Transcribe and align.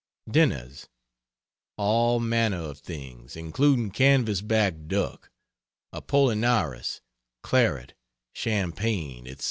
Dinners 0.27 0.87
all 1.77 2.19
manner 2.19 2.57
of 2.59 2.79
things, 2.79 3.35
including 3.35 3.91
canvas 3.91 4.41
back 4.41 4.73
duck, 4.87 5.29
apollinaris, 5.93 7.01
claret, 7.43 7.93
champagne, 8.33 9.27
etc. 9.27 9.39